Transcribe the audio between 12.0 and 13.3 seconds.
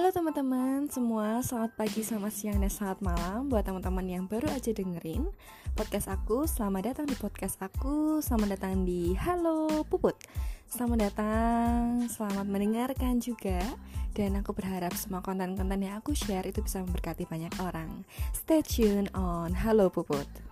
selamat mendengarkan